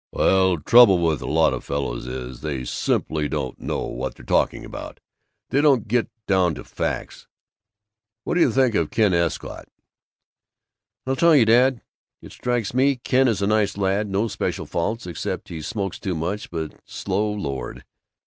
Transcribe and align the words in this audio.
"Well, 0.11 0.57
the 0.57 0.63
trouble 0.63 0.97
with 0.97 1.21
a 1.21 1.27
lot 1.27 1.53
of 1.53 1.61
these 1.61 1.67
fellows 1.67 2.07
is, 2.07 2.41
they 2.41 2.63
simply 2.65 3.29
don't 3.29 3.59
know 3.59 3.81
what 3.83 4.15
they're 4.15 4.25
talking 4.25 4.65
about. 4.65 4.99
They 5.51 5.61
don't 5.61 5.87
get 5.87 6.09
down 6.25 6.55
to 6.55 6.63
facts.... 6.63 7.27
What 8.23 8.33
do 8.33 8.39
you 8.39 8.51
think 8.51 8.73
of 8.73 8.89
Ken 8.89 9.13
Escott?" 9.13 9.67
"I'll 11.05 11.15
tell 11.15 11.35
you, 11.35 11.45
dad: 11.45 11.83
it 12.19 12.31
strikes 12.31 12.73
me 12.73 12.95
Ken 12.95 13.27
is 13.27 13.43
a 13.43 13.45
nice 13.47 13.77
lad; 13.77 14.09
no 14.09 14.27
special 14.27 14.65
faults 14.65 15.05
except 15.05 15.49
he 15.49 15.61
smokes 15.61 15.99
too 15.99 16.15
much; 16.15 16.49
but 16.49 16.73
slow, 16.83 17.29
Lord! 17.31 17.83